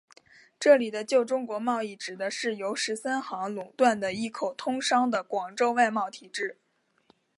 [0.59, 6.57] 这里的旧中国贸易指的是由十三行垄断的一口通商的广州外贸体制。